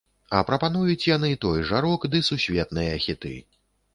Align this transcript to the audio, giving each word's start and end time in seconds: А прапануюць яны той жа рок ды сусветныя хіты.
А 0.35 0.37
прапануюць 0.45 1.07
яны 1.09 1.29
той 1.43 1.61
жа 1.71 1.83
рок 1.85 2.07
ды 2.13 2.21
сусветныя 2.31 2.95
хіты. 3.07 3.35